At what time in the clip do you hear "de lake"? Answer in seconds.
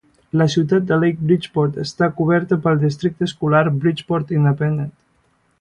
0.91-1.27